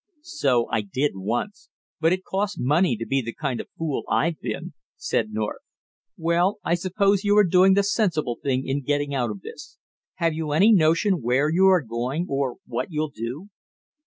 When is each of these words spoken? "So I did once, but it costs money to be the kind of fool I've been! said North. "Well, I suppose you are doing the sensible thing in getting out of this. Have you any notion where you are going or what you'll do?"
"So 0.23 0.67
I 0.71 0.81
did 0.81 1.11
once, 1.13 1.69
but 1.99 2.11
it 2.11 2.23
costs 2.23 2.57
money 2.59 2.95
to 2.97 3.05
be 3.05 3.21
the 3.21 3.35
kind 3.35 3.61
of 3.61 3.69
fool 3.77 4.03
I've 4.09 4.39
been! 4.39 4.73
said 4.97 5.31
North. 5.31 5.61
"Well, 6.17 6.57
I 6.63 6.73
suppose 6.73 7.23
you 7.23 7.37
are 7.37 7.43
doing 7.43 7.75
the 7.75 7.83
sensible 7.83 8.39
thing 8.41 8.65
in 8.67 8.81
getting 8.81 9.13
out 9.13 9.29
of 9.29 9.41
this. 9.41 9.77
Have 10.15 10.33
you 10.33 10.53
any 10.53 10.71
notion 10.73 11.21
where 11.21 11.51
you 11.51 11.67
are 11.67 11.81
going 11.83 12.25
or 12.27 12.55
what 12.65 12.87
you'll 12.91 13.11
do?" 13.11 13.49